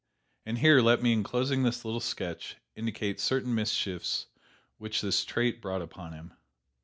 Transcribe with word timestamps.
And 0.47 0.57
here 0.57 0.81
let 0.81 1.03
me, 1.03 1.13
in 1.13 1.21
closing 1.21 1.61
this 1.61 1.85
little 1.85 1.99
sketch, 1.99 2.55
indicate 2.75 3.19
certain 3.19 3.53
mischiefs 3.53 4.25
which 4.79 5.01
this 5.01 5.23
trait 5.23 5.61
brought 5.61 5.83
upon 5.83 6.13
him. 6.13 6.33